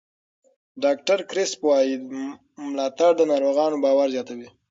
[0.83, 1.95] ډاکټر کریسپ وایي
[2.69, 4.47] ملاتړ د ناروغانو باور زیاتوي.